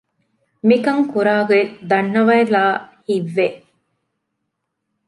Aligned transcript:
މިކަން 0.67 1.03
ކުރާގޮތް 1.11 1.73
ދަންނަވައިލާ 1.89 2.63
ހިތްވެ 3.07 3.47